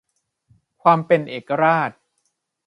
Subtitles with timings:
[0.81, 1.91] ความเป็นเอกราช